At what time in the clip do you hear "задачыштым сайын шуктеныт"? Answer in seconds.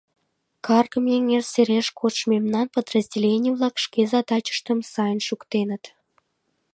4.13-5.83